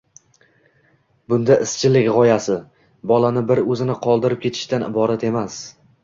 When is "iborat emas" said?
4.89-5.59